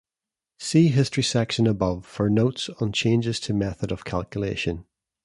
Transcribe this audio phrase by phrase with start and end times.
[0.57, 4.87] See History section above for notes on changes to method of calculation.